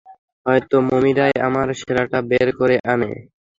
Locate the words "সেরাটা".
1.79-2.19